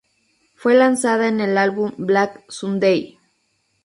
Fue 0.55 0.73
lanzada 0.73 1.27
en 1.27 1.41
el 1.41 1.59
álbum 1.59 1.91
"Black 1.95 2.45
Sunday". 2.49 3.19